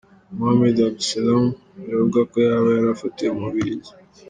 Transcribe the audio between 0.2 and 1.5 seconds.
Mohammed Abdeslam–